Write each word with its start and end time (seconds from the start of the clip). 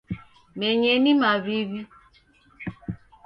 Menyeni 0.59 1.11
mawiwi 1.21 1.79